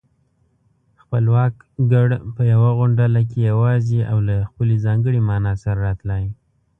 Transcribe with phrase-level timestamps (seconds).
[1.01, 1.53] خپلواک
[1.91, 6.25] گړ په يوه غونډله کې يواځې او له خپلې ځانګړې مانا سره راتلای